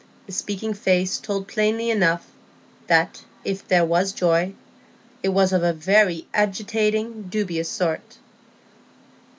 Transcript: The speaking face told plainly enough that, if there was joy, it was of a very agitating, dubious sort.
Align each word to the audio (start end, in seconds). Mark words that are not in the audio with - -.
The 0.25 0.31
speaking 0.31 0.73
face 0.73 1.19
told 1.19 1.47
plainly 1.47 1.91
enough 1.91 2.25
that, 2.87 3.23
if 3.45 3.67
there 3.67 3.85
was 3.85 4.13
joy, 4.13 4.53
it 5.21 5.29
was 5.29 5.53
of 5.53 5.61
a 5.61 5.73
very 5.73 6.25
agitating, 6.33 7.27
dubious 7.29 7.69
sort. 7.69 8.17